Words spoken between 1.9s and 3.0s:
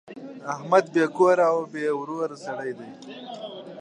اوره سړی دی.